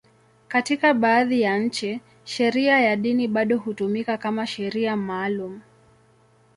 [0.47, 5.61] Katika baadhi ya nchi, sheria ya dini bado hutumika kama sheria maalum.